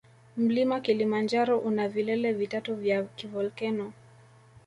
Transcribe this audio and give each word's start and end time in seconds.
Mlima 0.37 0.79
kilimanjaro 0.81 1.57
una 1.59 1.87
vilele 1.87 2.33
vitatu 2.33 2.75
vya 2.75 3.03
kivolkeno 3.03 3.93